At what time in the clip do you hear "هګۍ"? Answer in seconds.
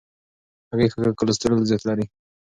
0.69-0.87